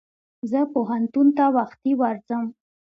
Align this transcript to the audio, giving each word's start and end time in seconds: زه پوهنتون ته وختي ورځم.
زه 0.51 0.59
پوهنتون 0.73 1.27
ته 1.37 1.45
وختي 1.57 1.91
ورځم. 2.01 2.43